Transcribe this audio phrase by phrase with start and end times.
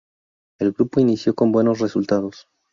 [0.59, 2.47] El grupo inició con buenos resultados.